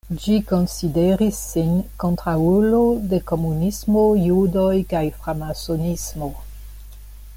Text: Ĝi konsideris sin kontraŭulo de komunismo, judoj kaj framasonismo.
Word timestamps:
Ĝi 0.21 0.35
konsideris 0.51 1.41
sin 1.49 1.75
kontraŭulo 2.03 2.81
de 3.11 3.19
komunismo, 3.33 4.07
judoj 4.23 4.75
kaj 4.95 5.03
framasonismo. 5.21 6.33